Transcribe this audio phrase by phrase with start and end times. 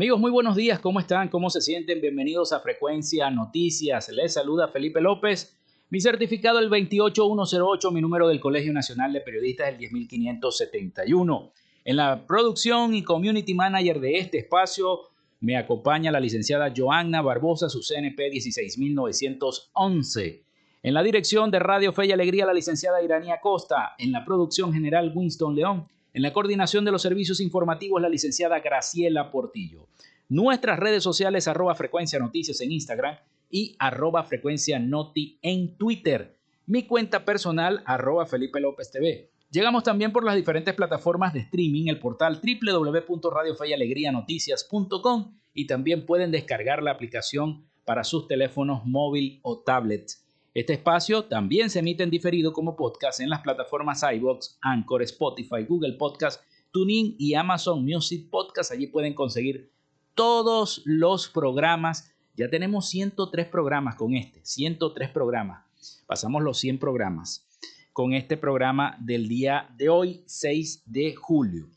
[0.00, 1.28] Amigos, muy buenos días, ¿cómo están?
[1.28, 2.00] ¿Cómo se sienten?
[2.00, 4.08] Bienvenidos a Frecuencia Noticias.
[4.08, 5.54] Les saluda Felipe López.
[5.90, 11.52] Mi certificado el 28108, mi número del Colegio Nacional de Periodistas el 10571.
[11.84, 15.00] En la producción y community manager de este espacio
[15.40, 20.44] me acompaña la licenciada Joanna Barbosa, su CNP 16911.
[20.82, 23.96] En la dirección de Radio Fe y Alegría, la licenciada Iranía Costa.
[23.98, 25.86] En la producción general, Winston León.
[26.12, 29.86] En la coordinación de los servicios informativos, la licenciada Graciela Portillo.
[30.28, 33.16] Nuestras redes sociales, arroba frecuencia noticias en Instagram
[33.50, 36.36] y arroba frecuencia noti en Twitter.
[36.66, 39.30] Mi cuenta personal, arroba Felipe López TV.
[39.50, 46.80] Llegamos también por las diferentes plataformas de streaming, el portal www.radiofeyalegrianoticias.com y también pueden descargar
[46.82, 50.24] la aplicación para sus teléfonos móvil o tablets.
[50.52, 55.62] Este espacio también se emite en diferido como podcast en las plataformas iBox, Anchor, Spotify,
[55.68, 58.72] Google Podcast, TuneIn y Amazon Music Podcast.
[58.72, 59.70] Allí pueden conseguir
[60.16, 62.12] todos los programas.
[62.34, 65.64] Ya tenemos 103 programas con este, 103 programas.
[66.08, 67.46] Pasamos los 100 programas
[67.92, 71.68] con este programa del día de hoy, 6 de julio.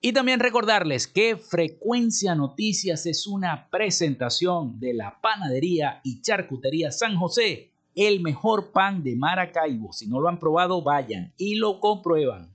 [0.00, 7.14] Y también recordarles que Frecuencia Noticias es una presentación de la panadería y charcutería San
[7.16, 7.67] José
[8.06, 9.92] el mejor pan de Maracaibo.
[9.92, 12.54] Si no lo han probado, vayan y lo comprueban.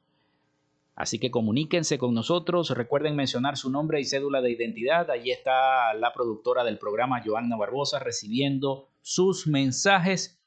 [0.95, 5.11] Así que comuníquense con nosotros, recuerden mencionar su nombre y cédula de identidad.
[5.11, 10.39] Allí está la productora del programa, Joanna Barbosa, recibiendo sus mensajes.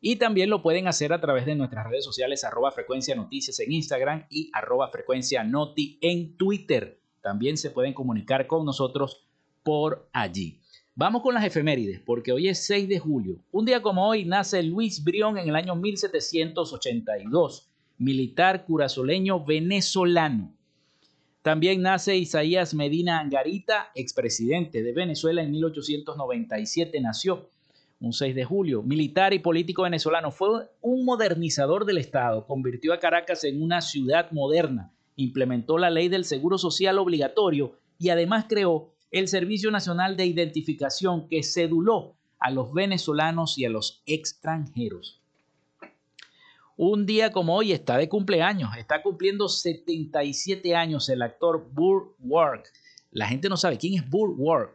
[0.00, 3.72] Y también lo pueden hacer a través de nuestras redes sociales, arroba frecuencia noticias en
[3.72, 6.98] Instagram y arroba frecuencia noti en Twitter.
[7.20, 9.26] También se pueden comunicar con nosotros
[9.62, 10.59] por allí.
[11.00, 13.38] Vamos con las efemérides, porque hoy es 6 de julio.
[13.52, 20.52] Un día como hoy nace Luis Brión en el año 1782, militar curazoleño venezolano.
[21.40, 27.48] También nace Isaías Medina Angarita, expresidente de Venezuela en 1897 nació,
[27.98, 28.82] un 6 de julio.
[28.82, 34.30] Militar y político venezolano, fue un modernizador del Estado, convirtió a Caracas en una ciudad
[34.32, 40.26] moderna, implementó la ley del seguro social obligatorio y además creó el Servicio Nacional de
[40.26, 45.20] Identificación que ceduló a los venezolanos y a los extranjeros.
[46.76, 52.62] Un día como hoy está de cumpleaños, está cumpliendo 77 años el actor Burr Ward.
[53.10, 54.70] La gente no sabe quién es Burr Ward.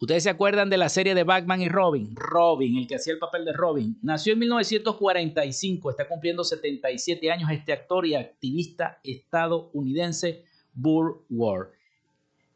[0.00, 2.14] Ustedes se acuerdan de la serie de Batman y Robin.
[2.14, 3.98] Robin, el que hacía el papel de Robin.
[4.00, 11.70] Nació en 1945, está cumpliendo 77 años este actor y activista estadounidense Burr Ward.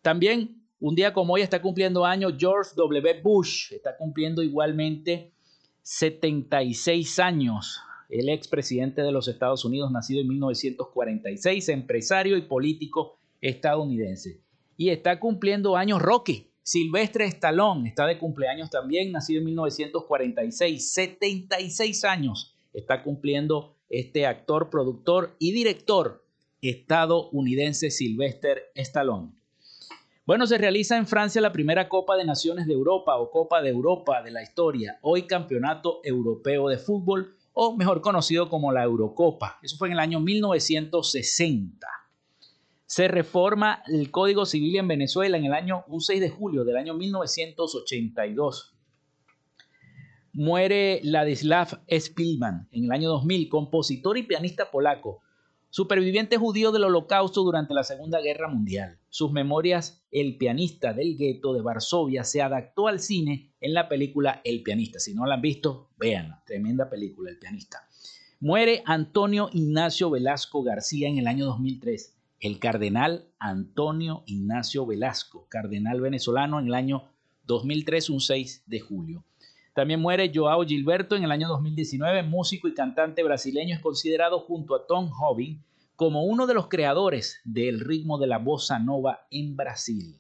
[0.03, 3.21] También un día como hoy está cumpliendo años George W.
[3.23, 5.33] Bush, está cumpliendo igualmente
[5.83, 7.79] 76 años.
[8.09, 14.41] El expresidente de los Estados Unidos, nacido en 1946, empresario y político estadounidense.
[14.77, 16.51] Y está cumpliendo años Rocky.
[16.65, 24.69] Silvestre Stallone está de cumpleaños también, nacido en 1946, 76 años está cumpliendo este actor,
[24.69, 26.25] productor y director
[26.61, 29.42] estadounidense Silvestre Stallone.
[30.25, 33.71] Bueno, se realiza en Francia la primera Copa de Naciones de Europa o Copa de
[33.71, 39.59] Europa de la historia, hoy Campeonato Europeo de Fútbol o mejor conocido como la Eurocopa.
[39.65, 41.89] Eso fue en el año 1960.
[42.87, 46.95] Se reforma el Código Civil en Venezuela en el año 6 de julio del año
[46.95, 48.77] 1982.
[50.35, 55.21] Muere Ladislav Spilman en el año 2000, compositor y pianista polaco
[55.73, 58.99] superviviente judío del holocausto durante la Segunda Guerra Mundial.
[59.09, 64.43] Sus memorias, El pianista del gueto de Varsovia, se adaptó al cine en la película
[64.45, 65.01] El pianista.
[65.01, 66.43] Si no la han visto, véanla.
[66.45, 67.89] Tremenda película, El pianista.
[68.39, 72.19] Muere Antonio Ignacio Velasco García en el año 2003.
[72.41, 77.05] El cardenal Antonio Ignacio Velasco, cardenal venezolano en el año
[77.47, 79.25] 2003, un 6 de julio.
[79.75, 84.75] También muere Joao Gilberto en el año 2019, músico y cantante brasileño, es considerado junto
[84.75, 85.63] a Tom Jobim
[85.97, 90.19] como uno de los creadores del ritmo de la bossa nova en Brasil.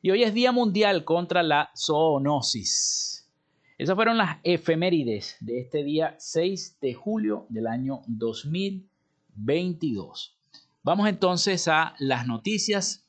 [0.00, 3.30] Y hoy es Día Mundial contra la Zoonosis.
[3.76, 10.38] Esas fueron las efemérides de este día 6 de julio del año 2022.
[10.82, 13.06] Vamos entonces a las noticias.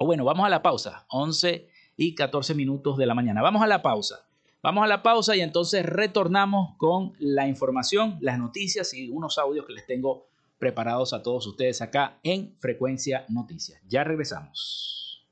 [0.00, 1.06] O bueno, vamos a la pausa.
[1.10, 3.40] 11 y 14 minutos de la mañana.
[3.42, 4.26] Vamos a la pausa.
[4.62, 9.64] Vamos a la pausa y entonces retornamos con la información, las noticias y unos audios
[9.66, 10.26] que les tengo
[10.58, 13.80] preparados a todos ustedes acá en Frecuencia Noticias.
[13.88, 15.26] Ya regresamos.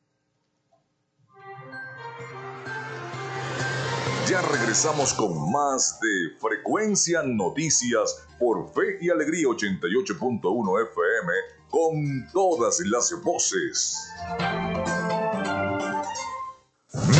[4.26, 11.32] Ya regresamos con más de Frecuencia Noticias por Fe y Alegría 88.1 FM
[11.68, 14.10] con todas las voces.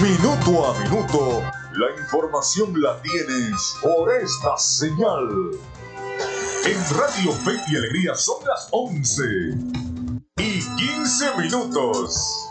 [0.02, 5.28] Minuto a minuto la información la tienes por esta señal.
[6.66, 9.22] En Radio Fe y Alegría son las 11
[10.38, 12.50] y 15 minutos.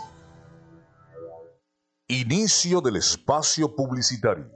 [2.08, 4.50] Inicio del espacio publicitario.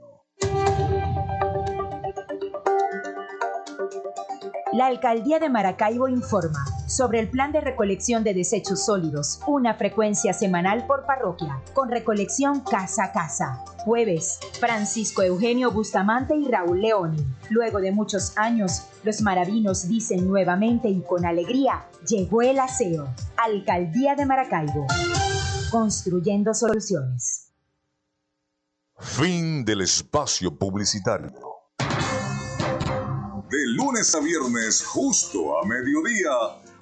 [4.71, 10.31] La Alcaldía de Maracaibo informa sobre el plan de recolección de desechos sólidos, una frecuencia
[10.31, 13.63] semanal por parroquia, con recolección casa a casa.
[13.83, 17.25] Jueves, Francisco Eugenio Bustamante y Raúl Leoni.
[17.49, 23.07] Luego de muchos años, los maravinos dicen nuevamente y con alegría, llegó el aseo.
[23.37, 24.85] Alcaldía de Maracaibo.
[25.71, 27.49] Construyendo soluciones.
[28.99, 31.53] Fin del espacio publicitario
[33.75, 36.31] lunes a viernes, justo a mediodía,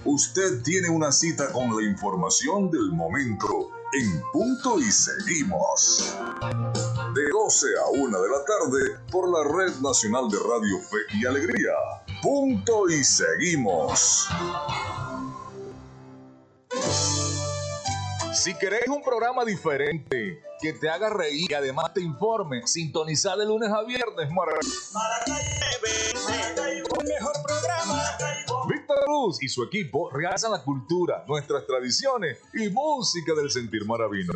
[0.06, 6.16] usted tiene una cita con la información del momento en punto y seguimos.
[7.14, 11.26] De 12 a 1 de la tarde por la Red Nacional de Radio Fe y
[11.26, 11.74] Alegría.
[12.22, 14.28] Punto y seguimos.
[18.34, 23.46] Si querés un programa diferente, que te haga reír y además te informe, sintonizar de
[23.46, 24.50] lunes a viernes, mejor
[29.12, 34.32] Luz y su equipo realzan la cultura, nuestras tradiciones y música del sentir maravino.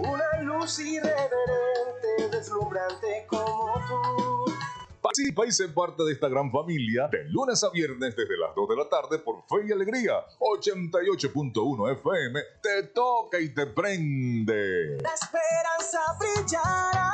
[0.00, 4.52] Una luz irreverente, deslumbrante como tú.
[5.00, 8.68] Participa y sé parte de esta gran familia de lunes a viernes desde las 2
[8.70, 12.40] de la tarde por Fe y Alegría 88.1 FM.
[12.60, 14.96] Te toca y te prende.
[15.00, 17.13] La esperanza brillará.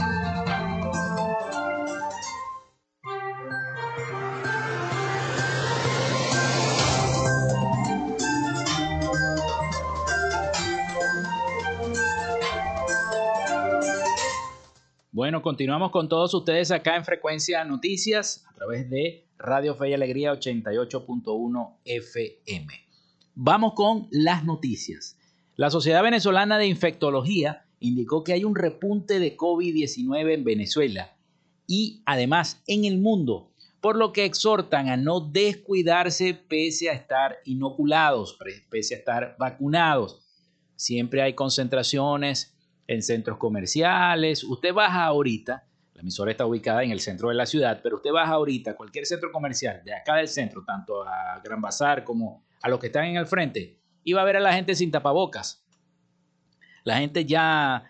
[15.31, 19.93] Bueno, continuamos con todos ustedes acá en Frecuencia Noticias a través de Radio Fe y
[19.93, 22.67] Alegría 88.1 FM.
[23.35, 25.17] Vamos con las noticias.
[25.55, 31.15] La Sociedad Venezolana de Infectología indicó que hay un repunte de COVID-19 en Venezuela
[31.65, 37.37] y además en el mundo, por lo que exhortan a no descuidarse pese a estar
[37.45, 38.37] inoculados,
[38.69, 40.27] pese a estar vacunados.
[40.75, 42.50] Siempre hay concentraciones
[42.91, 44.43] en centros comerciales.
[44.43, 45.65] Usted baja ahorita
[46.01, 48.75] la emisora está ubicada en el centro de la ciudad, pero usted baja ahorita a
[48.75, 52.87] cualquier centro comercial de acá del centro, tanto a Gran Bazar como a los que
[52.87, 55.63] están en el frente, y va a ver a la gente sin tapabocas.
[56.83, 57.83] La gente ya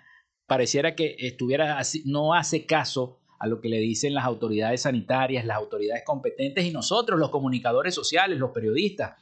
[0.45, 5.45] pareciera que estuviera así, no hace caso a lo que le dicen las autoridades sanitarias,
[5.45, 9.13] las autoridades competentes y nosotros, los comunicadores sociales, los periodistas,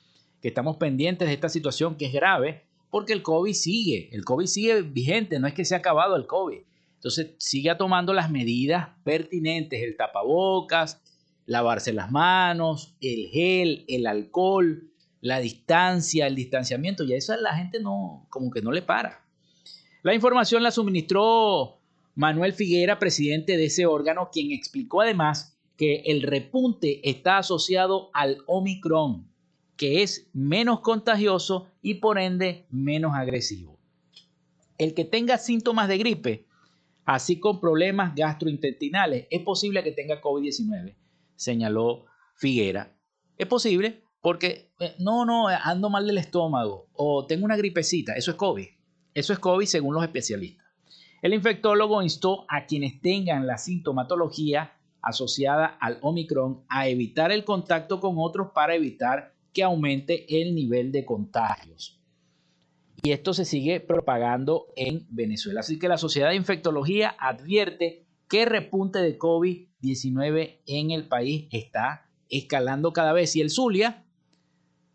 [0.41, 4.45] que estamos pendientes de esta situación que es grave, porque el COVID sigue, el COVID
[4.45, 6.61] sigue vigente, no es que se ha acabado el COVID.
[6.95, 11.01] Entonces, siga tomando las medidas pertinentes, el tapabocas,
[11.45, 14.91] lavarse las manos, el gel, el alcohol,
[15.21, 19.25] la distancia, el distanciamiento, y a eso la gente no, como que no le para.
[20.03, 21.79] La información la suministró
[22.15, 28.39] Manuel Figuera, presidente de ese órgano, quien explicó además que el repunte está asociado al
[28.45, 29.29] Omicron,
[29.79, 33.79] que es menos contagioso y por ende menos agresivo.
[34.77, 36.45] El que tenga síntomas de gripe
[37.05, 39.27] así con problemas gastrointestinales.
[39.31, 40.95] Es posible que tenga COVID-19,
[41.37, 42.05] señaló
[42.35, 42.93] Figuera.
[43.37, 48.13] Es posible porque, eh, no, no, ando mal del estómago o tengo una gripecita.
[48.15, 48.67] Eso es COVID.
[49.13, 50.67] Eso es COVID según los especialistas.
[51.21, 58.01] El infectólogo instó a quienes tengan la sintomatología asociada al Omicron a evitar el contacto
[58.01, 61.99] con otros para evitar que aumente el nivel de contagios
[63.01, 65.61] y esto se sigue propagando en Venezuela.
[65.61, 71.47] Así que la Sociedad de Infectología advierte que el repunte de COVID-19 en el país
[71.51, 74.05] está escalando cada vez y el Zulia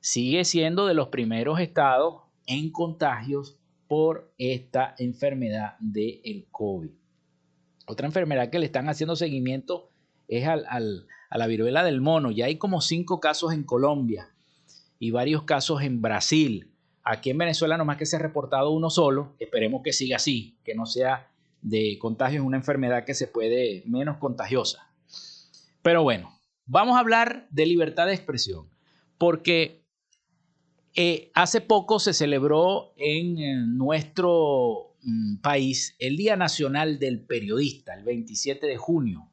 [0.01, 3.59] sigue siendo de los primeros estados en contagios
[3.89, 6.91] por esta enfermedad del COVID.
[7.87, 9.91] Otra enfermedad que le están haciendo seguimiento
[10.29, 12.31] es a la viruela del mono.
[12.31, 14.34] Ya hay como cinco casos en Colombia
[14.99, 16.71] y varios casos en Brasil.
[17.03, 20.75] Aquí en Venezuela nomás que se ha reportado uno solo, esperemos que siga así, que
[20.75, 24.91] no sea de contagio, es una enfermedad que se puede menos contagiosa.
[25.83, 28.69] Pero bueno, vamos a hablar de libertad de expresión,
[29.19, 29.85] porque
[30.95, 38.05] eh, hace poco se celebró en nuestro mm, país el Día Nacional del Periodista, el
[38.05, 39.29] 27 de junio,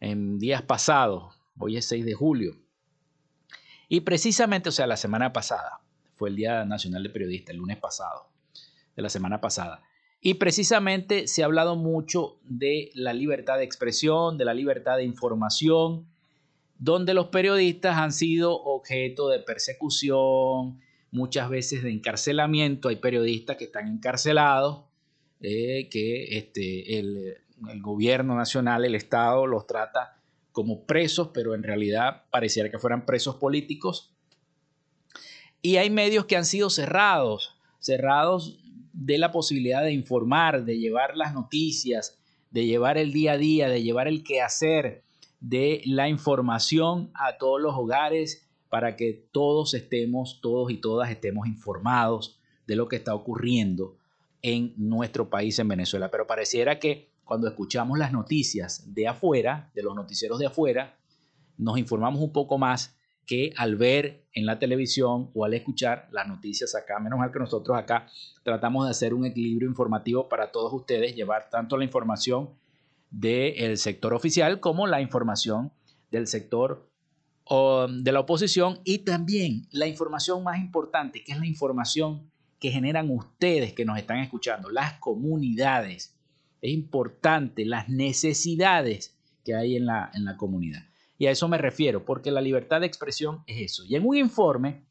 [0.00, 2.63] en días pasados, hoy es 6 de julio.
[3.88, 5.80] Y precisamente, o sea, la semana pasada,
[6.16, 8.28] fue el Día Nacional de Periodista, el lunes pasado,
[8.96, 9.82] de la semana pasada.
[10.20, 15.04] Y precisamente se ha hablado mucho de la libertad de expresión, de la libertad de
[15.04, 16.06] información,
[16.78, 22.88] donde los periodistas han sido objeto de persecución, muchas veces de encarcelamiento.
[22.88, 24.84] Hay periodistas que están encarcelados,
[25.40, 27.36] eh, que este, el
[27.80, 30.16] gobierno nacional, el Estado, los trata
[30.54, 34.14] como presos, pero en realidad pareciera que fueran presos políticos.
[35.60, 38.60] Y hay medios que han sido cerrados, cerrados
[38.92, 42.20] de la posibilidad de informar, de llevar las noticias,
[42.52, 45.02] de llevar el día a día, de llevar el quehacer
[45.40, 51.48] de la información a todos los hogares para que todos estemos, todos y todas estemos
[51.48, 53.96] informados de lo que está ocurriendo
[54.40, 56.12] en nuestro país, en Venezuela.
[56.12, 60.96] Pero pareciera que cuando escuchamos las noticias de afuera, de los noticieros de afuera,
[61.56, 66.28] nos informamos un poco más que al ver en la televisión o al escuchar las
[66.28, 68.06] noticias acá, menos mal que nosotros acá
[68.42, 72.50] tratamos de hacer un equilibrio informativo para todos ustedes, llevar tanto la información
[73.10, 75.72] del sector oficial como la información
[76.10, 76.90] del sector
[77.48, 83.10] de la oposición y también la información más importante, que es la información que generan
[83.10, 86.13] ustedes que nos están escuchando, las comunidades.
[86.64, 90.82] Es importante las necesidades que hay en la, en la comunidad.
[91.18, 93.84] Y a eso me refiero, porque la libertad de expresión es eso.
[93.86, 94.86] Y en un informe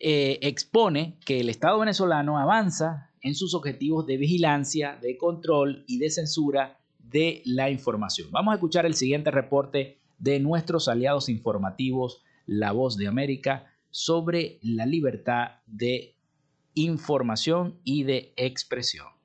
[0.00, 5.98] eh, expone que el Estado venezolano avanza en sus objetivos de vigilancia, de control y
[5.98, 8.32] de censura de la información.
[8.32, 14.58] Vamos a escuchar el siguiente reporte de nuestros aliados informativos, La Voz de América, sobre
[14.62, 16.16] la libertad de
[16.74, 19.17] información y de expresión.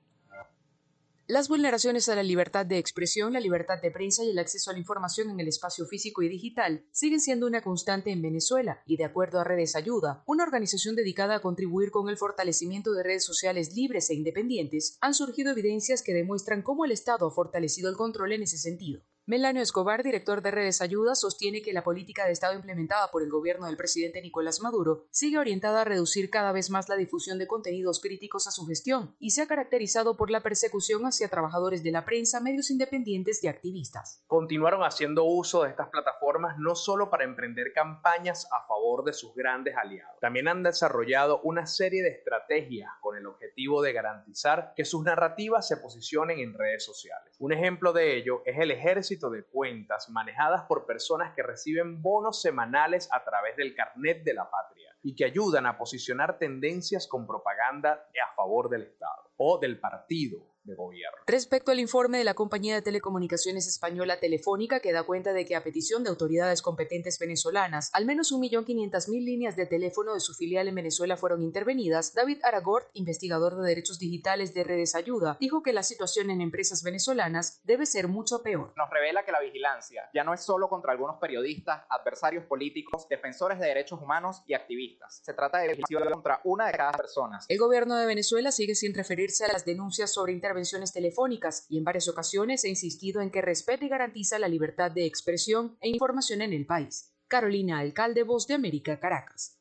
[1.34, 4.74] Las vulneraciones a la libertad de expresión, la libertad de prensa y el acceso a
[4.74, 8.98] la información en el espacio físico y digital siguen siendo una constante en Venezuela y
[8.98, 13.26] de acuerdo a Redes Ayuda, una organización dedicada a contribuir con el fortalecimiento de redes
[13.26, 17.98] sociales libres e independientes, han surgido evidencias que demuestran cómo el Estado ha fortalecido el
[17.98, 19.02] control en ese sentido.
[19.26, 23.30] Melanio Escobar, director de Redes Ayuda, sostiene que la política de Estado implementada por el
[23.30, 27.48] gobierno del presidente Nicolás Maduro sigue orientada a reducir cada vez más la difusión de
[27.48, 31.92] contenidos críticos a su gestión y se ha caracterizado por la persecución hacia trabajadores de
[31.92, 34.22] la prensa, medios independientes y activistas.
[34.28, 39.34] Continuaron haciendo uso de estas plataformas no solo para emprender campañas a favor de sus
[39.34, 44.84] grandes aliados, también han desarrollado una serie de estrategias con el objetivo de garantizar que
[44.84, 47.34] sus narrativas se posicionen en redes sociales.
[47.40, 52.42] Un ejemplo de ello es el ejército de cuentas manejadas por personas que reciben bonos
[52.42, 57.28] semanales a través del carnet de la patria y que ayudan a posicionar tendencias con
[57.28, 61.18] propaganda a favor del Estado o del partido gobierno.
[61.28, 65.56] Respecto al informe de la compañía de telecomunicaciones española Telefónica, que da cuenta de que
[65.56, 70.68] a petición de autoridades competentes venezolanas, al menos 1.500.000 líneas de teléfono de su filial
[70.68, 75.74] en Venezuela fueron intervenidas, David Aragort, investigador de derechos digitales de Redes Ayuda, dijo que
[75.74, 78.74] la situación en empresas venezolanas debe ser mucho peor.
[78.78, 83.60] Nos revela que la vigilancia ya no es solo contra algunos periodistas, adversarios políticos, defensores
[83.60, 85.22] de derechos humanos y activistas.
[85.24, 87.40] Se trata de vigilancia contra una de cada persona.
[87.48, 91.80] El gobierno de Venezuela sigue sin referirse a las denuncias sobre intervención intervenciones telefónicas y
[91.80, 95.90] en varias ocasiones ha insistido en que respeta y garantiza la libertad de expresión e
[95.90, 97.12] información en el país.
[97.28, 99.58] Carolina Alcalde, Voz de América, Caracas.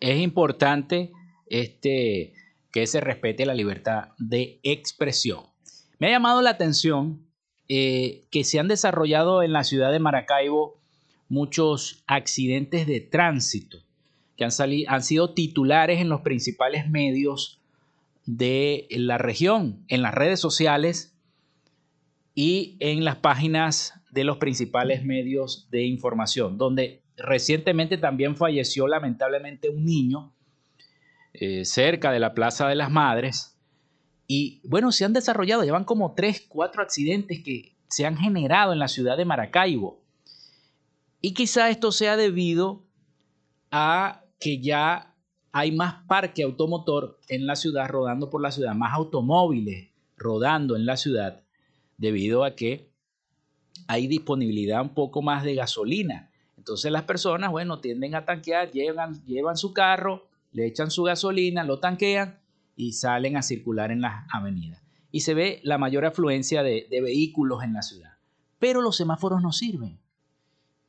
[0.00, 1.12] Es importante
[1.46, 2.34] este,
[2.70, 5.51] que se respete la libertad de expresión.
[6.02, 7.24] Me ha llamado la atención
[7.68, 10.80] eh, que se han desarrollado en la ciudad de Maracaibo
[11.28, 13.84] muchos accidentes de tránsito
[14.36, 14.50] que han,
[14.88, 17.60] han sido titulares en los principales medios
[18.26, 21.14] de la región, en las redes sociales
[22.34, 29.68] y en las páginas de los principales medios de información, donde recientemente también falleció lamentablemente
[29.68, 30.34] un niño
[31.32, 33.51] eh, cerca de la Plaza de las Madres
[34.34, 38.78] y bueno, se han desarrollado, llevan como tres, cuatro accidentes que se han generado en
[38.78, 40.00] la ciudad de Maracaibo.
[41.20, 42.82] Y quizá esto sea debido
[43.70, 45.14] a que ya
[45.52, 50.86] hay más parque automotor en la ciudad, rodando por la ciudad, más automóviles rodando en
[50.86, 51.42] la ciudad,
[51.98, 52.90] debido a que
[53.86, 56.30] hay disponibilidad un poco más de gasolina.
[56.56, 61.64] Entonces las personas, bueno, tienden a tanquear, llevan, llevan su carro, le echan su gasolina,
[61.64, 62.41] lo tanquean
[62.76, 64.82] y salen a circular en las avenidas.
[65.10, 68.14] Y se ve la mayor afluencia de, vehículos en la ciudad.
[68.58, 69.98] Pero los semáforos no sirven.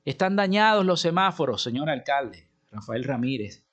[0.06, 3.64] Están dañados los semáforos, señor alcalde, Rafael Ramírez.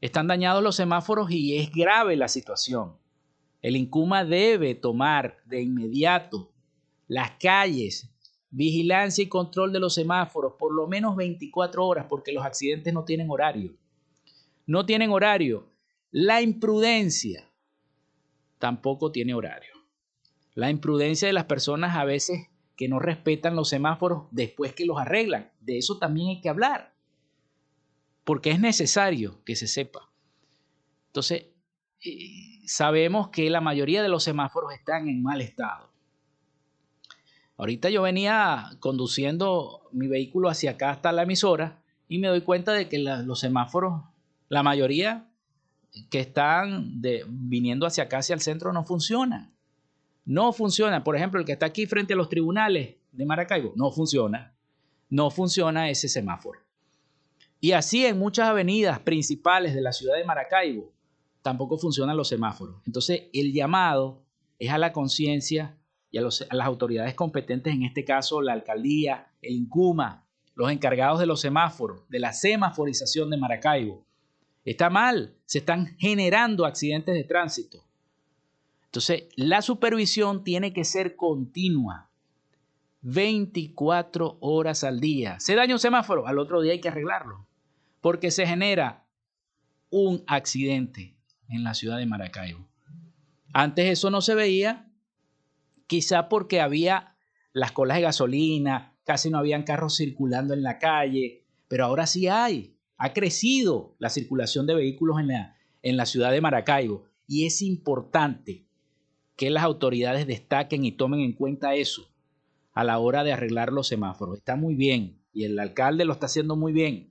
[0.00, 2.96] Están dañados los semáforos y es grave la situación.
[3.62, 6.50] El INCUMA debe tomar de inmediato
[7.06, 8.10] las calles,
[8.50, 13.04] vigilancia y control de los semáforos por lo menos 24 horas porque los accidentes no
[13.04, 13.74] tienen horario.
[14.66, 15.69] No tienen horario
[16.10, 17.48] la imprudencia
[18.58, 19.70] tampoco tiene horario.
[20.54, 24.98] la imprudencia de las personas a veces que no respetan los semáforos después que los
[24.98, 25.52] arreglan.
[25.60, 26.92] De eso también hay que hablar,
[28.24, 30.10] porque es necesario que se sepa.
[31.06, 31.46] Entonces,
[32.04, 35.90] eh, sabemos que la mayoría de los semáforos están en mal estado.
[37.56, 42.72] Ahorita yo venía conduciendo mi vehículo hacia acá hasta la emisora y me doy cuenta
[42.72, 44.02] de que los semáforos,
[44.48, 45.29] la mayoría
[46.10, 49.52] que están viniendo hacia acá, hacia el centro, no funcionan.
[50.24, 51.02] No funciona.
[51.02, 54.54] Por ejemplo, el que está aquí frente a los tribunales de Maracaibo, no funciona.
[55.08, 56.60] No funciona ese semáforo.
[57.60, 60.92] Y así en muchas avenidas principales de la ciudad de Maracaibo
[61.42, 62.76] tampoco funcionan los semáforos.
[62.86, 64.22] Entonces, el llamado
[64.58, 65.76] es a la conciencia
[66.10, 71.20] y a, a, las autoridades competentes, en este caso la alcaldía, el INCUMA, los encargados
[71.20, 74.04] de los semáforos, de la semaforización de Maracaibo.
[74.64, 77.84] Está mal, se están generando accidentes de tránsito.
[78.84, 82.10] Entonces, la supervisión tiene que ser continua.
[83.02, 85.40] 24 horas al día.
[85.40, 87.46] Se daña un semáforo, al otro día hay que arreglarlo.
[88.00, 89.06] Porque se genera
[89.90, 91.16] un accidente
[91.48, 92.68] en la ciudad de Maracaibo.
[93.52, 94.90] Antes eso no se veía,
[95.86, 97.16] quizá porque había
[97.52, 102.28] las colas de gasolina, casi no habían carros circulando en la calle, pero ahora sí
[102.28, 102.76] hay.
[103.02, 107.62] Ha crecido la circulación de vehículos en la, en la ciudad de Maracaibo y es
[107.62, 108.66] importante
[109.36, 112.10] que las autoridades destaquen y tomen en cuenta eso
[112.74, 114.36] a la hora de arreglar los semáforos.
[114.36, 117.10] Está muy bien y el alcalde lo está haciendo muy bien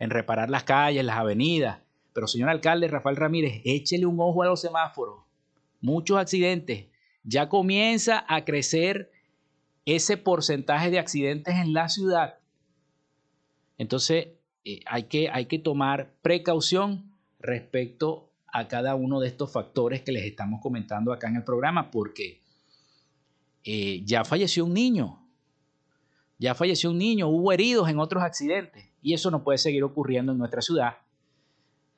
[0.00, 1.78] en reparar las calles, las avenidas.
[2.12, 5.20] Pero señor alcalde Rafael Ramírez, échele un ojo a los semáforos.
[5.80, 6.88] Muchos accidentes.
[7.22, 9.12] Ya comienza a crecer
[9.84, 12.40] ese porcentaje de accidentes en la ciudad.
[13.78, 20.02] Entonces eh, hay, que, hay que tomar precaución respecto a cada uno de estos factores
[20.02, 22.42] que les estamos comentando acá en el programa, porque
[23.64, 25.26] eh, ya falleció un niño,
[26.38, 30.32] ya falleció un niño, hubo heridos en otros accidentes y eso no puede seguir ocurriendo
[30.32, 30.96] en nuestra ciudad.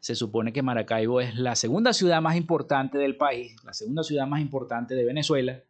[0.00, 4.26] Se supone que Maracaibo es la segunda ciudad más importante del país, la segunda ciudad
[4.26, 5.62] más importante de Venezuela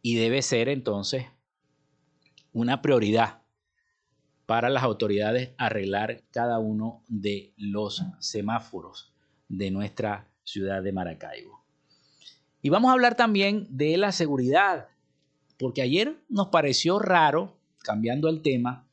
[0.00, 1.26] y debe ser entonces
[2.52, 3.43] una prioridad
[4.46, 9.12] para las autoridades arreglar cada uno de los semáforos
[9.48, 11.64] de nuestra ciudad de Maracaibo.
[12.62, 14.88] Y vamos a hablar también de la seguridad,
[15.58, 18.88] porque ayer nos pareció raro, cambiando el tema,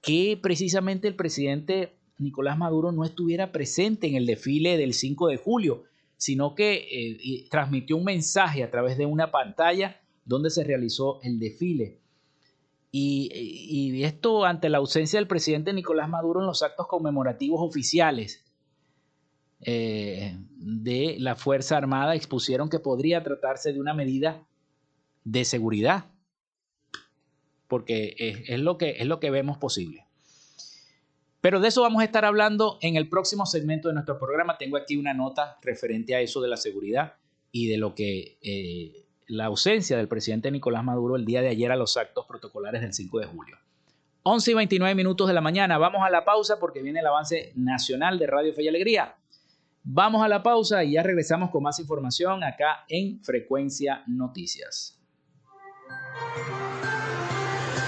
[0.00, 5.36] que precisamente el presidente Nicolás Maduro no estuviera presente en el desfile del 5 de
[5.36, 5.84] julio,
[6.16, 11.38] sino que eh, transmitió un mensaje a través de una pantalla donde se realizó el
[11.38, 12.00] desfile.
[12.90, 18.44] Y, esto ante la ausencia del presidente Nicolás Maduro en los actos conmemorativos oficiales
[19.60, 24.46] eh, de la Fuerza Armada expusieron que podría tratarse de una medida
[25.24, 26.06] de seguridad,
[27.66, 30.06] porque es, lo que, es lo que vemos posible.
[31.40, 34.58] Pero de eso vamos a estar hablando en el próximo segmento de nuestro programa.
[34.58, 37.14] Tengo aquí una nota referente a eso de la seguridad
[37.52, 41.70] y de lo que eh, la ausencia del presidente Nicolás Maduro el día de ayer
[41.70, 43.56] a los actos protocolares del 5 de julio.
[44.22, 45.78] 11 y 29 minutos de la mañana.
[45.78, 49.16] Vamos a la pausa porque viene el avance nacional de Radio Fe y Alegría.
[49.84, 54.98] Vamos a la pausa y ya regresamos con más información acá en Frecuencia Noticias.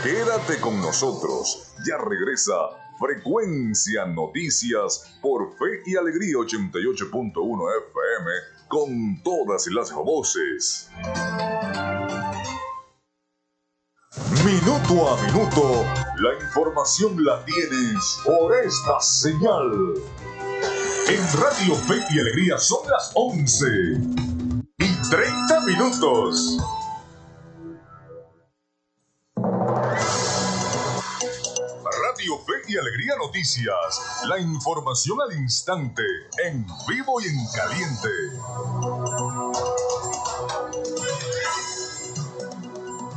[0.03, 2.55] Quédate con nosotros, ya regresa
[2.99, 7.33] Frecuencia Noticias por Fe y Alegría 88.1
[7.89, 10.89] FM con todas las voces.
[14.45, 15.85] Minuto a minuto,
[16.19, 19.95] la información la tienes por esta señal.
[21.09, 23.67] En Radio Fe y Alegría son las 11
[24.79, 26.59] y 30 minutos.
[32.71, 34.23] Y Alegría Noticias.
[34.29, 36.03] La información al instante,
[36.45, 38.09] en vivo y en caliente.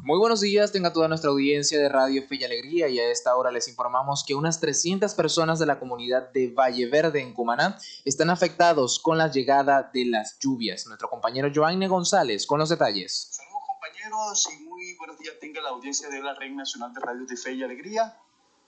[0.01, 3.35] Muy buenos días, tenga toda nuestra audiencia de Radio Fe y Alegría y a esta
[3.35, 7.77] hora les informamos que unas 300 personas de la comunidad de Valle Verde en Cumaná
[8.05, 10.87] están afectados con la llegada de las lluvias.
[10.87, 13.29] Nuestro compañero Joanne González con los detalles.
[13.31, 17.25] Saludos compañeros y muy buenos días tenga la audiencia de la Red Nacional de Radio
[17.27, 18.17] de Fe y Alegría.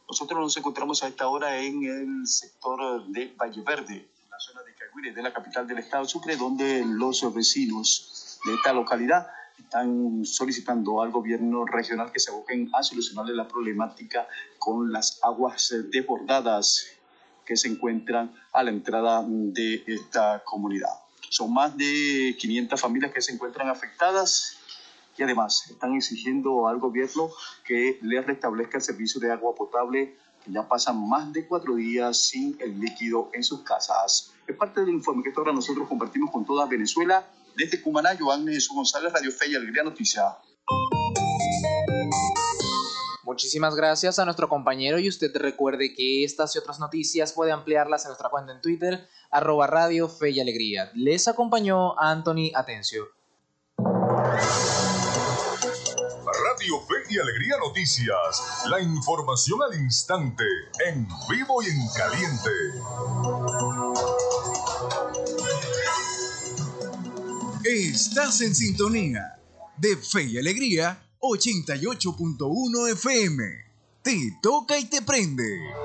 [0.07, 4.61] Nosotros nos encontramos a esta hora en el sector de Valle Verde, en la zona
[4.61, 10.25] de Caguire, de la capital del estado Sucre, donde los vecinos de esta localidad están
[10.25, 14.27] solicitando al gobierno regional que se aboquen a solucionar la problemática
[14.59, 16.87] con las aguas desbordadas
[17.43, 20.89] que se encuentran a la entrada de esta comunidad.
[21.29, 24.59] Son más de 500 familias que se encuentran afectadas
[25.17, 27.29] y además están exigiendo al gobierno
[27.63, 32.27] que les restablezca el servicio de agua potable que ya pasan más de cuatro días
[32.27, 34.33] sin el líquido en sus casas.
[34.45, 37.27] Es parte del informe que ahora nosotros compartimos con toda Venezuela.
[37.55, 40.37] Desde Cumaná, Joan González, Radio Fe y Alegría Noticia.
[43.23, 48.05] Muchísimas gracias a nuestro compañero y usted recuerde que estas y otras noticias puede ampliarlas
[48.05, 50.91] en nuestra cuenta en Twitter, arroba Radio Fe y Alegría.
[50.93, 53.05] Les acompañó Anthony Atencio.
[56.65, 58.65] Fe y Alegría Noticias.
[58.69, 60.43] La información al instante,
[60.85, 62.51] en vivo y en caliente.
[67.63, 69.39] Estás en sintonía
[69.77, 73.43] de Fe y Alegría 88.1 FM.
[74.01, 75.84] Te toca y te prende.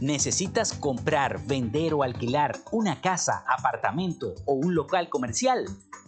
[0.00, 5.64] ¿Necesitas comprar, vender o alquilar una casa, apartamento o un local comercial?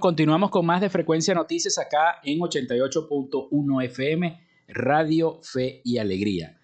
[0.00, 6.58] Continuamos con más de Frecuencia Noticias acá en 88.1 FM, Radio Fe y Alegría.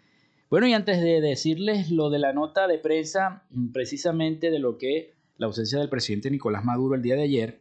[0.50, 3.42] Bueno, y antes de decirles lo de la nota de prensa,
[3.72, 7.60] precisamente de lo que la ausencia del presidente Nicolás Maduro el día de ayer,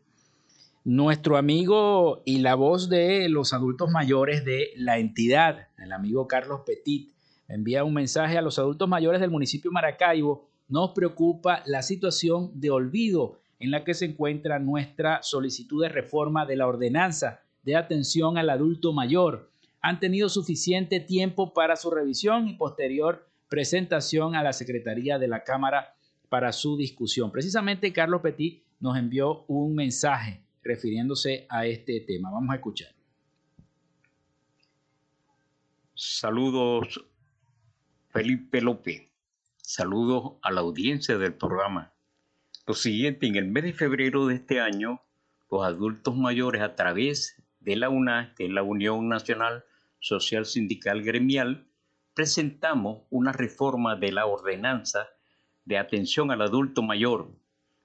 [0.83, 6.61] nuestro amigo y la voz de los adultos mayores de la entidad, el amigo Carlos
[6.65, 7.13] Petit,
[7.47, 10.49] envía un mensaje a los adultos mayores del municipio Maracaibo.
[10.67, 16.45] Nos preocupa la situación de olvido en la que se encuentra nuestra solicitud de reforma
[16.45, 19.49] de la ordenanza de atención al adulto mayor.
[19.79, 25.45] Han tenido suficiente tiempo para su revisión y posterior presentación a la Secretaría de la
[25.45, 25.95] Cámara
[26.27, 27.31] para su discusión.
[27.31, 32.31] Precisamente Carlos Petit nos envió un mensaje refiriéndose a este tema.
[32.31, 32.93] Vamos a escuchar.
[35.93, 37.05] Saludos,
[38.09, 39.03] Felipe López.
[39.55, 41.92] Saludos a la audiencia del programa.
[42.65, 45.01] Lo siguiente, en el mes de febrero de este año,
[45.51, 49.65] los adultos mayores a través de la UNA, que es la Unión Nacional
[49.99, 51.67] Social Sindical Gremial,
[52.13, 55.09] presentamos una reforma de la ordenanza
[55.65, 57.35] de atención al adulto mayor.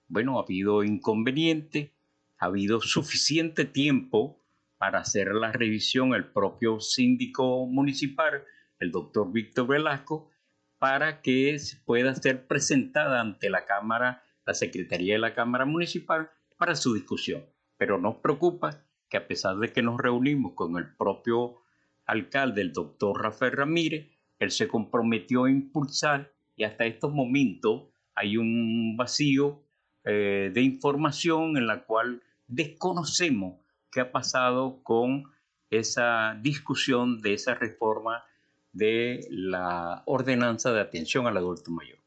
[0.07, 1.93] Bueno, ha habido inconveniente,
[2.39, 4.41] ha habido suficiente tiempo
[4.77, 8.45] para hacer la revisión el propio síndico municipal,
[8.79, 10.31] el doctor Víctor Velasco,
[10.79, 16.75] para que pueda ser presentada ante la Cámara, la Secretaría de la Cámara Municipal, para
[16.75, 17.45] su discusión.
[17.77, 21.61] Pero nos preocupa que a pesar de que nos reunimos con el propio
[22.07, 24.09] alcalde, el doctor Rafael Ramírez,
[24.39, 29.61] él se comprometió a impulsar y hasta estos momentos hay un vacío
[30.05, 33.61] eh, de información en la cual desconocemos
[33.93, 35.25] qué ha pasado con
[35.69, 38.25] esa discusión de esa reforma
[38.73, 41.98] de la ordenanza de atención al adulto mayor.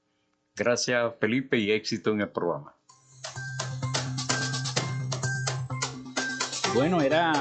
[0.63, 2.75] Gracias Felipe y éxito en el programa.
[6.75, 7.33] Bueno, era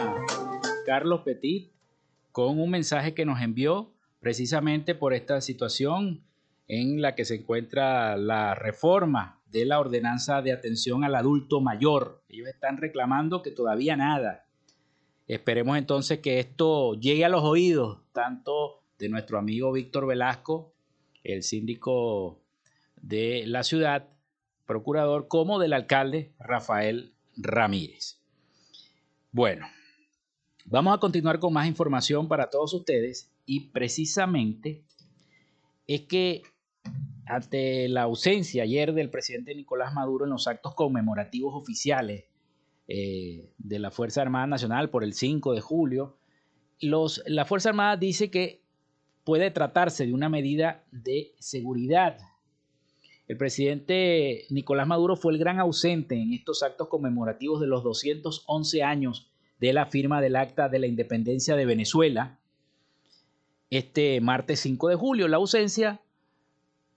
[0.87, 1.71] Carlos Petit
[2.33, 6.25] con un mensaje que nos envió precisamente por esta situación
[6.67, 12.23] en la que se encuentra la reforma de la ordenanza de atención al adulto mayor.
[12.27, 14.47] Ellos están reclamando que todavía nada.
[15.29, 20.73] Esperemos entonces que esto llegue a los oídos tanto de nuestro amigo Víctor Velasco,
[21.23, 22.41] el síndico
[23.03, 24.09] de la ciudad,
[24.67, 28.21] procurador, como del alcalde Rafael Ramírez.
[29.33, 29.67] Bueno,
[30.65, 34.83] vamos a continuar con más información para todos ustedes y precisamente
[35.87, 36.43] es que
[37.27, 42.25] ante la ausencia ayer del presidente Nicolás Maduro en los actos conmemorativos oficiales
[42.89, 46.17] eh, de la Fuerza Armada Nacional por el 5 de julio,
[46.81, 48.63] los, la Fuerza Armada dice que
[49.25, 52.19] puede tratarse de una medida de seguridad.
[53.31, 58.83] El presidente Nicolás Maduro fue el gran ausente en estos actos conmemorativos de los 211
[58.83, 62.41] años de la firma del Acta de la Independencia de Venezuela.
[63.71, 66.01] Este martes 5 de julio, la ausencia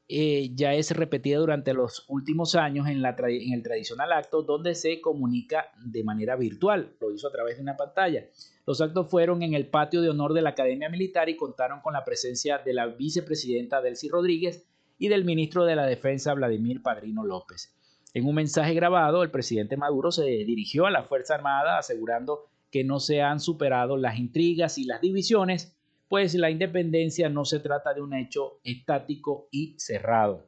[0.07, 5.01] eh, ya es repetida durante los últimos años en, en el tradicional acto donde se
[5.01, 6.95] comunica de manera virtual.
[6.99, 8.25] Lo hizo a través de una pantalla.
[8.65, 11.93] Los actos fueron en el patio de honor de la Academia Militar y contaron con
[11.93, 14.65] la presencia de la vicepresidenta Delcy Rodríguez
[15.03, 17.75] y del ministro de la Defensa Vladimir Padrino López.
[18.13, 22.85] En un mensaje grabado, el presidente Maduro se dirigió a la Fuerza Armada asegurando que
[22.85, 25.75] no se han superado las intrigas y las divisiones
[26.07, 30.47] pues la independencia no se trata de un hecho estático y cerrado.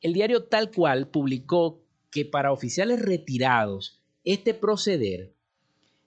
[0.00, 5.34] El diario Tal cual publicó que para oficiales retirados, este proceder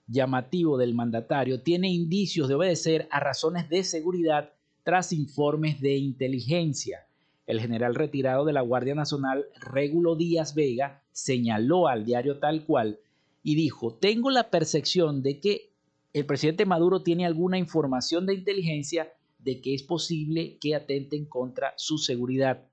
[0.08, 4.52] llamativo del mandatario tiene indicios de obedecer a razones de seguridad
[4.84, 7.06] tras informes de inteligencia.
[7.46, 12.98] El general retirado de la Guardia Nacional, Régulo Díaz Vega, señaló al diario tal cual
[13.42, 15.72] y dijo, tengo la percepción de que
[16.12, 21.74] el presidente Maduro tiene alguna información de inteligencia de que es posible que atenten contra
[21.76, 22.68] su seguridad.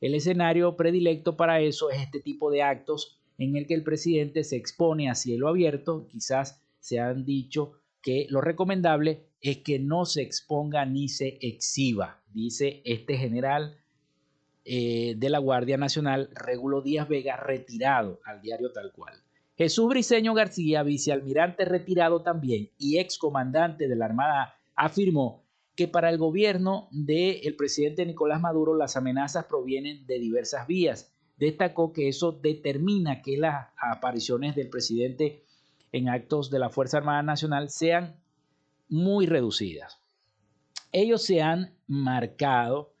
[0.00, 4.44] El escenario predilecto para eso es este tipo de actos en el que el presidente
[4.44, 6.06] se expone a cielo abierto.
[6.08, 12.22] Quizás se han dicho que lo recomendable es que no se exponga ni se exhiba,
[12.32, 13.76] dice este general
[14.64, 19.14] eh, de la Guardia Nacional, Regulo Díaz Vega, retirado al diario tal cual.
[19.56, 25.44] Jesús Briceño García, vicealmirante retirado también y excomandante de la Armada, afirmó
[25.76, 31.12] que para el gobierno del presidente Nicolás Maduro las amenazas provienen de diversas vías.
[31.36, 35.42] Destacó que eso determina que las apariciones del presidente
[35.92, 38.16] en actos de la Fuerza Armada Nacional sean
[38.88, 39.98] muy reducidas.
[40.92, 42.92] Ellos se han marcado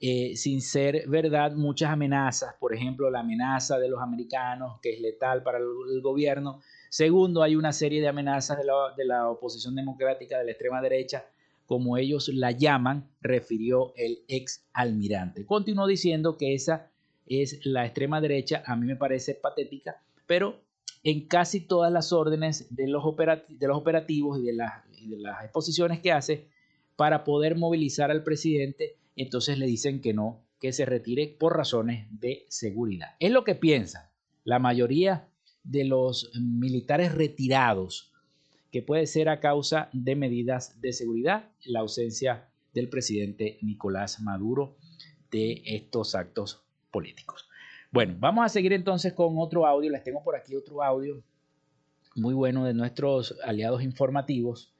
[0.00, 5.00] eh, sin ser verdad muchas amenazas, por ejemplo la amenaza de los americanos que es
[5.00, 6.60] letal para el, gobierno.
[6.88, 10.80] Segundo, hay una serie de amenazas de la, de la oposición democrática de la extrema
[10.80, 11.26] derecha,
[11.66, 15.44] como ellos la llaman, refirió el ex almirante.
[15.44, 16.90] Continuó diciendo que esa
[17.26, 20.60] es la extrema derecha, a mí me parece patética, pero
[21.02, 26.00] en casi todas las órdenes de los, operativos y de, las, y de las exposiciones
[26.00, 26.48] que hace
[26.96, 32.06] para poder movilizar al presidente entonces le dicen que no, que se retire por razones
[32.10, 33.16] de seguridad.
[33.18, 34.12] Es lo que piensa
[34.44, 35.28] la mayoría
[35.64, 38.12] de los militares retirados,
[38.70, 44.76] que puede ser a causa de medidas de seguridad, la ausencia del presidente Nicolás Maduro
[45.30, 47.48] de estos actos políticos.
[47.90, 49.90] Bueno, vamos a seguir entonces con otro audio.
[49.90, 51.22] Les tengo por aquí otro audio
[52.14, 54.74] muy bueno de nuestros aliados informativos.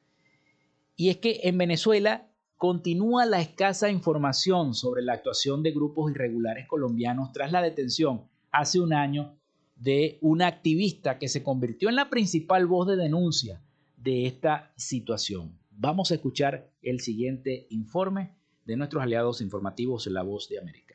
[0.97, 6.67] Y es que en Venezuela continúa la escasa información sobre la actuación de grupos irregulares
[6.67, 9.37] colombianos tras la detención hace un año
[9.77, 13.63] de una activista que se convirtió en la principal voz de denuncia
[13.97, 15.57] de esta situación.
[15.71, 18.35] Vamos a escuchar el siguiente informe
[18.65, 20.88] de nuestros aliados informativos La Voz de América.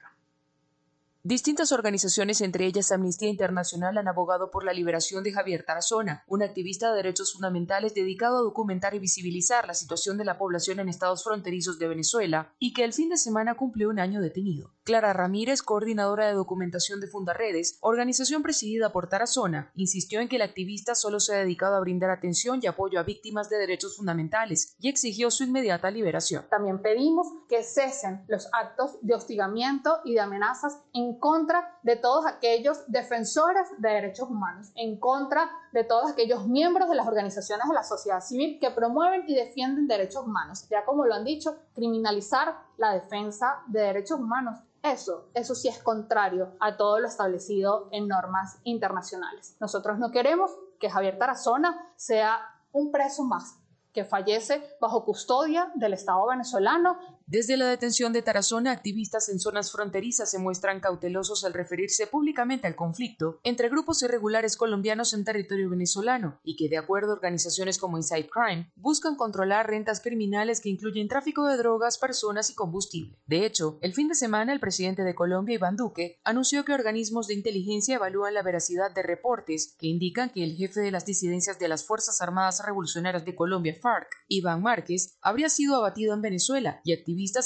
[1.26, 6.44] Distintas organizaciones, entre ellas Amnistía Internacional, han abogado por la liberación de Javier Tarazona, un
[6.44, 10.90] activista de derechos fundamentales dedicado a documentar y visibilizar la situación de la población en
[10.90, 14.74] estados fronterizos de Venezuela y que el fin de semana cumplió un año detenido.
[14.84, 20.42] Clara Ramírez, coordinadora de documentación de Fundaredes, organización presidida por Tarazona, insistió en que el
[20.42, 24.76] activista solo se ha dedicado a brindar atención y apoyo a víctimas de derechos fundamentales
[24.80, 26.46] y exigió su inmediata liberación.
[26.50, 32.26] También pedimos que cesen los actos de hostigamiento y de amenazas en contra de todos
[32.26, 37.74] aquellos defensores de derechos humanos, en contra de todos aquellos miembros de las organizaciones de
[37.74, 40.66] la sociedad civil que promueven y defienden derechos humanos.
[40.70, 45.82] Ya como lo han dicho, criminalizar la defensa de derechos humanos eso, eso sí es
[45.82, 49.56] contrario a todo lo establecido en normas internacionales.
[49.62, 52.38] Nosotros no queremos que Javier Tarazona sea
[52.74, 53.60] un preso más
[53.94, 56.98] que fallece bajo custodia del Estado venezolano
[57.28, 62.68] desde la detención de Tarazona, activistas en zonas fronterizas se muestran cautelosos al referirse públicamente
[62.68, 67.78] al conflicto entre grupos irregulares colombianos en territorio venezolano y que, de acuerdo a organizaciones
[67.78, 73.18] como Inside Crime, buscan controlar rentas criminales que incluyen tráfico de drogas, personas y combustible.
[73.26, 77.28] De hecho, el fin de semana el presidente de Colombia, Iván Duque, anunció que organismos
[77.28, 81.60] de inteligencia evalúan la veracidad de reportes que indican que el jefe de las disidencias
[81.60, 86.82] de las Fuerzas Armadas Revolucionarias de Colombia, FARC, Iván Márquez, habría sido abatido en Venezuela
[86.84, 86.94] y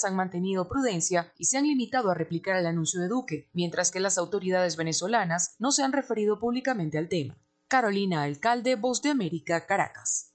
[0.03, 3.99] han mantenido prudencia y se han limitado a replicar el anuncio de Duque, mientras que
[3.99, 7.37] las autoridades venezolanas no se han referido públicamente al tema.
[7.67, 10.33] Carolina Alcalde, Voz de América, Caracas.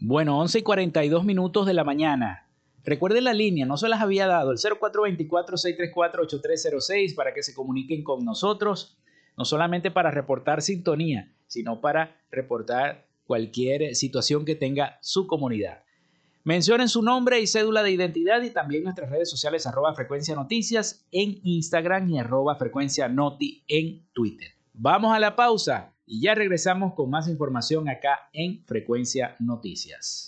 [0.00, 2.47] Bueno, 11 y 42 minutos de la mañana.
[2.88, 8.24] Recuerden la línea, no se las había dado, el 0424-634-8306 para que se comuniquen con
[8.24, 8.96] nosotros,
[9.36, 15.82] no solamente para reportar sintonía, sino para reportar cualquier situación que tenga su comunidad.
[16.44, 21.06] Mencionen su nombre y cédula de identidad y también nuestras redes sociales arroba frecuencia noticias
[21.12, 24.52] en Instagram y arroba frecuencia noti en Twitter.
[24.72, 30.27] Vamos a la pausa y ya regresamos con más información acá en Frecuencia Noticias.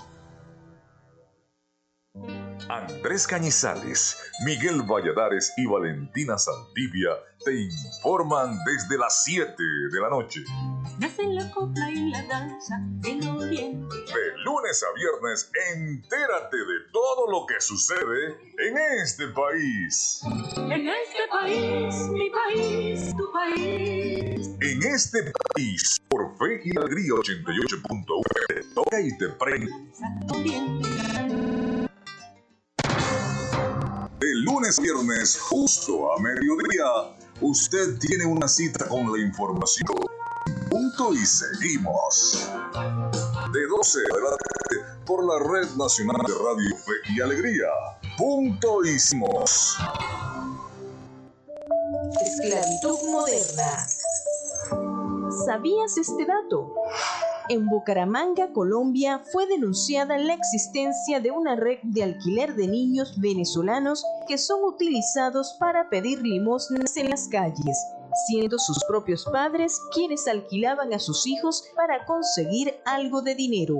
[2.71, 7.11] Andrés Cañizales, Miguel Valladares y Valentina Saldivia
[7.43, 9.53] te informan desde las 7
[9.91, 10.39] de la noche.
[10.99, 13.95] la copla y la danza del oriente.
[13.97, 20.21] De lunes a viernes, entérate de todo lo que sucede en este país.
[20.55, 24.49] En este país, mi país, tu país.
[24.61, 29.71] En este país, por Fe y Alegría 88.1, te toca y te prende.
[34.41, 36.85] Lunes a viernes, justo a mediodía,
[37.41, 39.97] usted tiene una cita con la información.
[40.69, 42.49] Punto y seguimos.
[43.53, 47.67] De 12 de la tarde por la Red Nacional de Radio Fe y Alegría.
[48.17, 49.77] Punto y seguimos.
[52.21, 53.87] Esclavitud moderna.
[55.45, 56.73] ¿Sabías este dato?
[57.51, 64.05] En Bucaramanga, Colombia, fue denunciada la existencia de una red de alquiler de niños venezolanos
[64.25, 67.77] que son utilizados para pedir limosnas en las calles,
[68.25, 73.79] siendo sus propios padres quienes alquilaban a sus hijos para conseguir algo de dinero.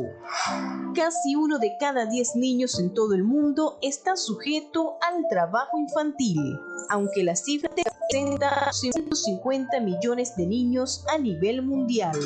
[0.94, 6.60] Casi uno de cada diez niños en todo el mundo está sujeto al trabajo infantil,
[6.90, 12.20] aunque la cifra representa a 150 millones de niños a nivel mundial.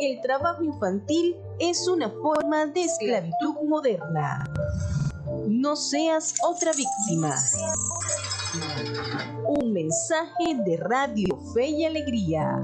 [0.00, 4.50] El trabajo infantil es una forma de esclavitud moderna.
[5.46, 7.36] No seas otra víctima.
[9.46, 12.58] Un mensaje de Radio Fe y Alegría.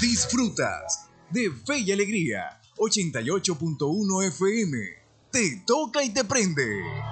[0.00, 4.78] Disfrutas de Fe y Alegría 88.1 FM.
[5.30, 7.11] Te toca y te prende.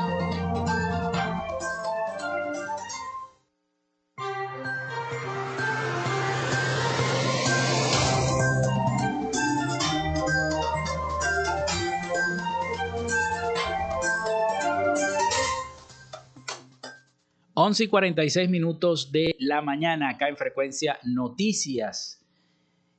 [17.63, 22.25] 11 y 46 minutos de la mañana acá en Frecuencia Noticias.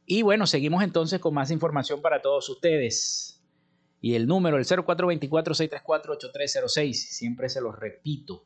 [0.07, 3.43] Y bueno, seguimos entonces con más información para todos ustedes.
[4.01, 8.45] Y el número, el 0424-634-8306, siempre se los repito.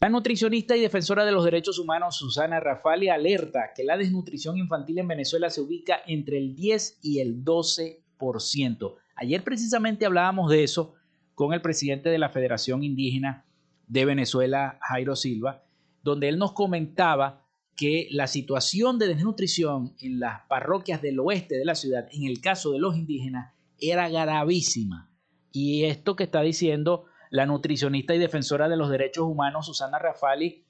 [0.00, 5.00] La nutricionista y defensora de los derechos humanos Susana Rafali alerta que la desnutrición infantil
[5.00, 8.94] en Venezuela se ubica entre el 10 y el 12%.
[9.16, 10.94] Ayer precisamente hablábamos de eso
[11.34, 13.44] con el presidente de la Federación Indígena
[13.86, 15.64] de Venezuela, Jairo Silva,
[16.02, 21.64] donde él nos comentaba que la situación de desnutrición en las parroquias del oeste de
[21.64, 25.10] la ciudad, en el caso de los indígenas, era gravísima.
[25.52, 30.64] Y esto que está diciendo la nutricionista y defensora de los derechos humanos, Susana Rafali,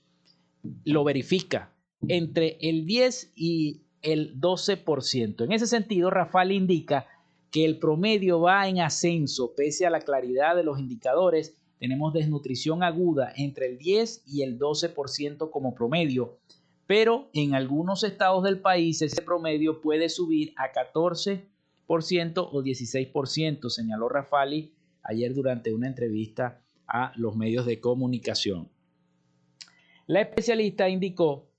[0.84, 1.74] lo verifica
[2.08, 5.44] entre el 10 y el 12%.
[5.44, 7.06] En ese sentido, Rafali indica
[7.50, 11.56] que el promedio va en ascenso pese a la claridad de los indicadores.
[11.82, 16.38] Tenemos desnutrición aguda entre el 10 y el 12% como promedio,
[16.86, 21.42] pero en algunos estados del país ese promedio puede subir a 14%
[21.88, 24.72] o 16%, señaló Rafali
[25.02, 28.68] ayer durante una entrevista a los medios de comunicación.
[30.06, 31.50] La especialista indicó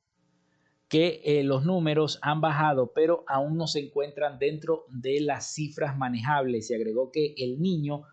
[0.88, 5.98] que eh, los números han bajado, pero aún no se encuentran dentro de las cifras
[5.98, 8.04] manejables y agregó que el niño,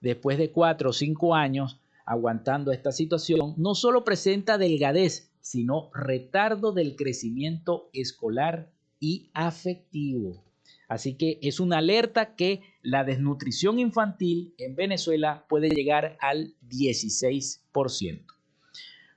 [0.00, 6.72] después de cuatro o cinco años aguantando esta situación, no solo presenta delgadez, sino retardo
[6.72, 10.44] del crecimiento escolar y afectivo.
[10.88, 18.24] Así que es una alerta que la desnutrición infantil en Venezuela puede llegar al 16%.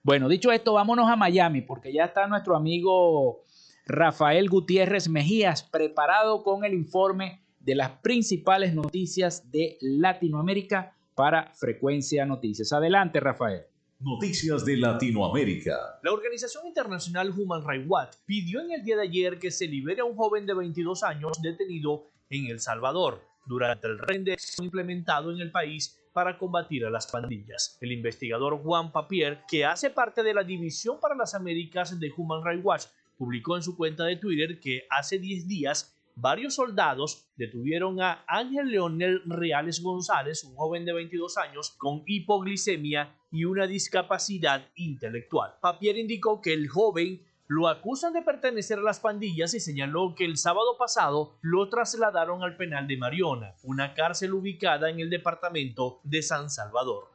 [0.03, 3.41] Bueno, dicho esto, vámonos a Miami porque ya está nuestro amigo
[3.85, 12.25] Rafael Gutiérrez Mejías preparado con el informe de las principales noticias de Latinoamérica para Frecuencia
[12.25, 12.73] Noticias.
[12.73, 13.63] Adelante, Rafael.
[13.99, 15.99] Noticias de Latinoamérica.
[16.03, 20.01] La organización internacional Human Rights Watch pidió en el día de ayer que se libere
[20.01, 25.39] a un joven de 22 años detenido en El Salvador durante el rendex implementado en
[25.39, 27.77] el país para combatir a las pandillas.
[27.79, 32.43] El investigador Juan Papier, que hace parte de la División para las Américas de Human
[32.43, 32.83] Rights Watch,
[33.17, 38.69] publicó en su cuenta de Twitter que hace 10 días varios soldados detuvieron a Ángel
[38.69, 45.55] Leonel Reales González, un joven de 22 años con hipoglicemia y una discapacidad intelectual.
[45.61, 50.25] Papier indicó que el joven lo acusan de pertenecer a las pandillas y señaló que
[50.25, 55.99] el sábado pasado lo trasladaron al penal de Mariona, una cárcel ubicada en el departamento
[56.03, 57.09] de San Salvador.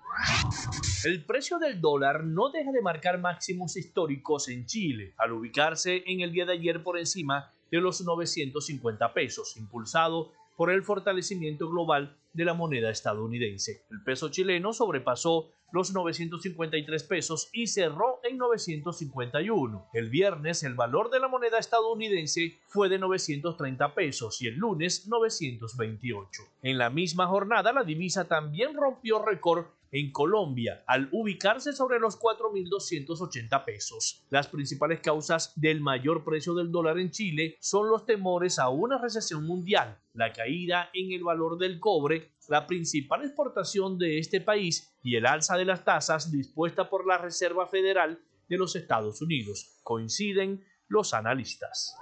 [1.05, 6.21] El precio del dólar no deja de marcar máximos históricos en Chile, al ubicarse en
[6.21, 12.17] el día de ayer por encima de los 950 pesos, impulsado por el fortalecimiento global
[12.33, 13.85] de la moneda estadounidense.
[13.91, 19.89] El peso chileno sobrepasó los 953 pesos y cerró en 951.
[19.93, 25.07] El viernes el valor de la moneda estadounidense fue de 930 pesos y el lunes
[25.09, 26.43] 928.
[26.63, 32.19] En la misma jornada la divisa también rompió récord en Colombia al ubicarse sobre los
[32.19, 34.25] 4.280 pesos.
[34.31, 38.99] Las principales causas del mayor precio del dólar en Chile son los temores a una
[38.99, 44.95] recesión mundial, la caída en el valor del cobre, la principal exportación de este país
[45.03, 48.19] y el alza de las tasas dispuesta por la Reserva Federal
[48.49, 49.79] de los Estados Unidos.
[49.83, 51.95] Coinciden los analistas.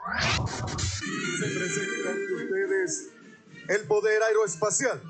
[1.39, 3.26] Se
[3.69, 5.03] el poder aeroespacial,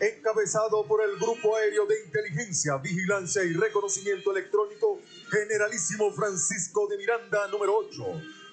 [0.00, 5.00] encabezado por el Grupo Aéreo de Inteligencia, Vigilancia y Reconocimiento Electrónico
[5.30, 8.04] Generalísimo Francisco de Miranda número 8,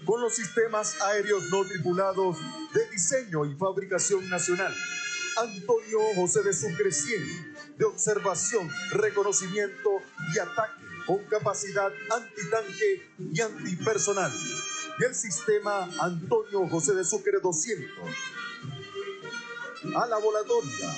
[0.05, 2.37] con los sistemas aéreos no tripulados
[2.73, 4.73] de diseño y fabricación nacional.
[5.37, 6.89] Antonio José de Sucre
[7.77, 9.89] de observación, reconocimiento
[10.33, 14.31] y ataque con capacidad antitanque y antipersonal.
[14.99, 17.89] Y el sistema Antonio José de Sucre 200
[19.95, 20.95] a la volatoria.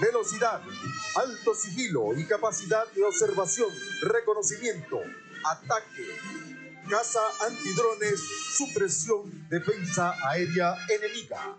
[0.00, 0.62] Velocidad,
[1.16, 3.68] alto sigilo y capacidad de observación,
[4.02, 5.00] reconocimiento,
[5.44, 6.16] ataque,
[6.88, 8.20] caza antidrones,
[8.56, 11.56] supresión, defensa aérea enemiga.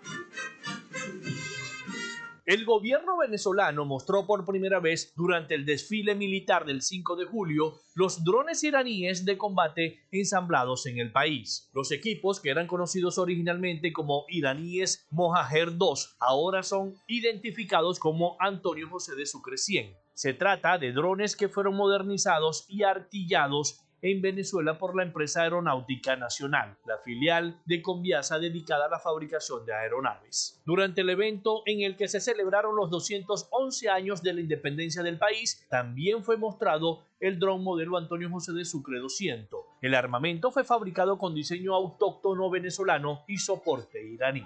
[2.46, 7.76] El gobierno venezolano mostró por primera vez durante el desfile militar del 5 de julio
[7.94, 11.70] los drones iraníes de combate ensamblados en el país.
[11.72, 18.90] Los equipos, que eran conocidos originalmente como iraníes Mojajer 2, ahora son identificados como Antonio
[18.90, 19.96] José de Sucre 100.
[20.16, 26.16] Se trata de drones que fueron modernizados y artillados en Venezuela por la empresa Aeronáutica
[26.16, 30.62] Nacional, la filial de Conviasa dedicada a la fabricación de aeronaves.
[30.66, 35.18] Durante el evento en el que se celebraron los 211 años de la independencia del
[35.18, 39.60] país, también fue mostrado el dron modelo Antonio José de Sucre 200.
[39.82, 44.44] El armamento fue fabricado con diseño autóctono venezolano y soporte iraní.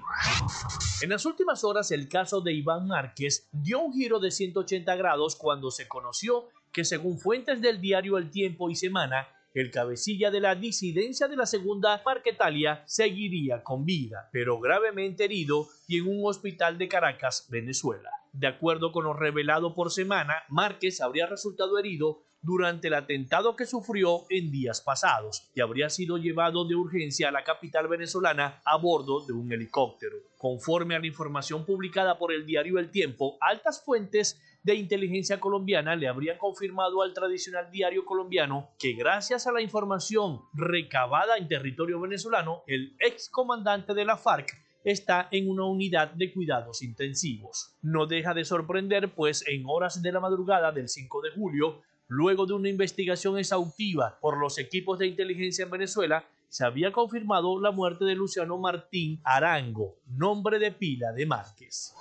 [1.01, 5.37] En las últimas horas, el caso de Iván Márquez dio un giro de 180 grados
[5.37, 10.41] cuando se conoció que según fuentes del diario El Tiempo y Semana, el cabecilla de
[10.41, 16.29] la disidencia de la segunda Marquetalia seguiría con vida, pero gravemente herido y en un
[16.29, 18.09] hospital de Caracas, Venezuela.
[18.33, 23.65] De acuerdo con lo revelado por Semana, Márquez habría resultado herido durante el atentado que
[23.65, 28.75] sufrió en días pasados y habría sido llevado de urgencia a la capital venezolana a
[28.75, 30.17] bordo de un helicóptero.
[30.37, 35.95] Conforme a la información publicada por el diario El Tiempo, altas fuentes de inteligencia colombiana
[35.95, 42.01] le habrían confirmado al tradicional diario colombiano que gracias a la información recabada en territorio
[42.01, 44.49] venezolano, el ex comandante de la FARC
[44.83, 47.75] está en una unidad de cuidados intensivos.
[47.83, 52.45] No deja de sorprender, pues en horas de la madrugada del 5 de julio, Luego
[52.45, 57.71] de una investigación exhaustiva por los equipos de inteligencia en Venezuela, se había confirmado la
[57.71, 61.93] muerte de Luciano Martín Arango, nombre de pila de Márquez.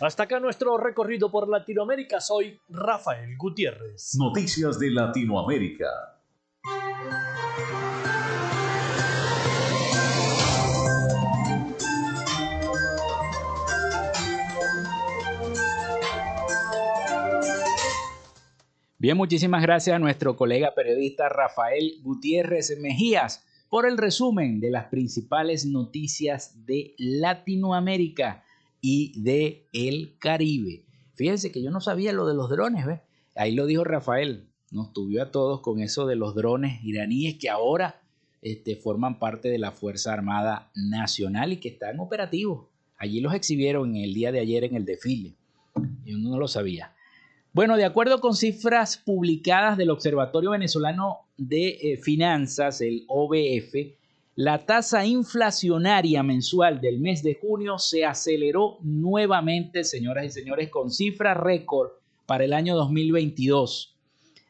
[0.00, 2.20] Hasta acá nuestro recorrido por Latinoamérica.
[2.20, 4.14] Soy Rafael Gutiérrez.
[4.16, 5.86] Noticias de Latinoamérica.
[19.04, 24.86] Bien, muchísimas gracias a nuestro colega periodista Rafael Gutiérrez Mejías por el resumen de las
[24.86, 28.44] principales noticias de Latinoamérica
[28.80, 30.86] y de el Caribe.
[31.16, 33.00] Fíjense que yo no sabía lo de los drones, ¿ves?
[33.34, 37.50] Ahí lo dijo Rafael, nos tuvió a todos con eso de los drones iraníes que
[37.50, 38.00] ahora
[38.40, 42.68] este, forman parte de la Fuerza Armada Nacional y que están operativos.
[42.96, 45.34] Allí los exhibieron el día de ayer en el desfile.
[46.06, 46.93] Yo no lo sabía.
[47.54, 53.92] Bueno, de acuerdo con cifras publicadas del Observatorio Venezolano de eh, Finanzas, el OBF,
[54.34, 60.90] la tasa inflacionaria mensual del mes de junio se aceleró nuevamente, señoras y señores, con
[60.90, 61.90] cifra récord
[62.26, 63.94] para el año 2022,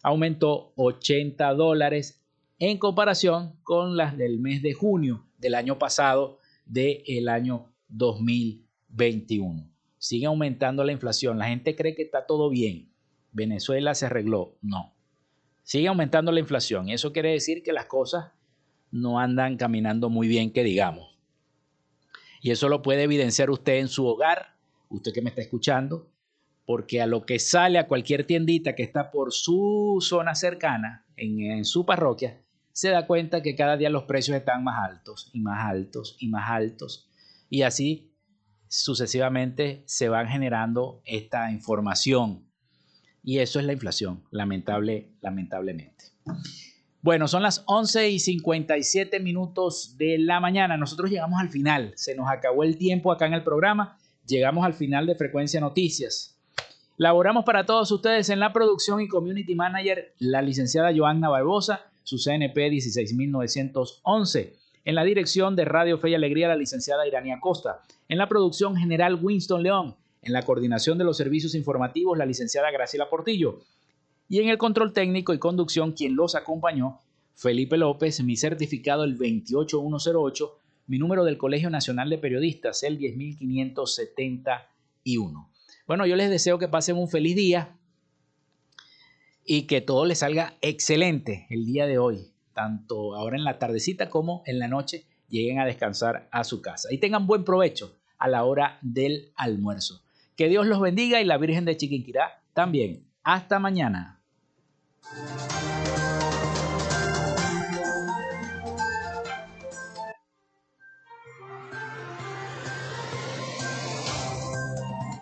[0.03, 2.23] aumentó 80 dólares
[2.59, 9.69] en comparación con las del mes de junio del año pasado del año 2021.
[9.99, 11.39] Sigue aumentando la inflación.
[11.39, 12.93] La gente cree que está todo bien.
[13.33, 14.59] Venezuela se arregló.
[14.61, 14.95] No.
[15.63, 16.89] Sigue aumentando la inflación.
[16.89, 18.33] Eso quiere decir que las cosas
[18.91, 21.19] no andan caminando muy bien, que digamos.
[22.41, 24.53] Y eso lo puede evidenciar usted en su hogar
[24.93, 26.12] usted que me está escuchando,
[26.73, 31.67] porque a lo que sale a cualquier tiendita que está por su zona cercana, en,
[31.67, 32.41] su parroquia,
[32.73, 36.29] se da cuenta que cada día los precios están más altos y más altos y
[36.29, 37.11] más altos.
[37.51, 38.17] Y así
[38.69, 42.49] sucesivamente se van generando esta información.
[43.23, 46.07] Y eso es la inflación, lamentable, lamentablemente.
[47.03, 50.79] Bueno, son las 11 y 57 minutos de la mañana.
[50.79, 51.93] Nosotros llegamos al final.
[51.97, 53.99] Se nos acabó el tiempo acá en el programa.
[54.27, 56.32] Llegamos al final de Frecuencia Noticias.
[57.03, 62.17] Laboramos para todos ustedes en la producción y community manager la licenciada Joanna Barbosa, su
[62.17, 64.57] CNP 16911.
[64.85, 67.83] En la dirección de Radio Fe y Alegría la licenciada Irania Costa.
[68.09, 69.97] En la producción general Winston León.
[70.23, 73.59] En la coordinación de los servicios informativos la licenciada Graciela Portillo.
[74.29, 77.01] Y en el control técnico y conducción quien los acompañó,
[77.35, 85.52] Felipe López, mi certificado el 28108, mi número del Colegio Nacional de Periodistas el 10571.
[85.93, 87.77] Bueno, yo les deseo que pasen un feliz día
[89.45, 94.09] y que todo les salga excelente el día de hoy, tanto ahora en la tardecita
[94.09, 98.27] como en la noche, lleguen a descansar a su casa y tengan buen provecho a
[98.29, 100.01] la hora del almuerzo.
[100.35, 103.05] Que Dios los bendiga y la Virgen de Chiquinquirá también.
[103.23, 104.23] Hasta mañana.